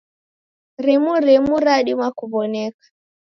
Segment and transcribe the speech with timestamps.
[0.85, 2.85] Rimu rimu radima kuw'oneka.